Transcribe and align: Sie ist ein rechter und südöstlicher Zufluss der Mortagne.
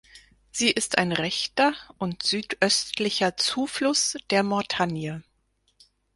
Sie 0.51 0.71
ist 0.71 0.97
ein 0.97 1.11
rechter 1.11 1.75
und 1.99 2.23
südöstlicher 2.23 3.37
Zufluss 3.37 4.17
der 4.31 4.41
Mortagne. 4.41 5.21